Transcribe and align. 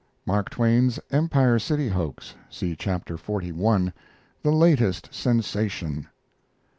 MARK 0.25 0.49
TWAIN'S 0.49 0.99
EMPIRE 1.11 1.59
CITY 1.59 1.89
HOAX 1.89 2.33
(See 2.49 2.75
Chapter 2.75 3.17
xli) 3.19 3.93
THE 4.41 4.51
LATEST 4.51 5.13
SENSATION. 5.13 6.07